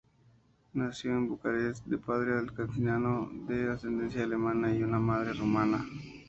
Nació 0.73 1.11
en 1.11 1.29
Bucarest, 1.29 1.85
de 1.85 1.99
padre 1.99 2.33
alsaciano 2.33 3.29
de 3.47 3.69
ascendencia 3.71 4.23
alemana 4.23 4.73
y 4.73 4.81
una 4.81 4.97
madre 4.97 5.33
rumana. 5.33 5.85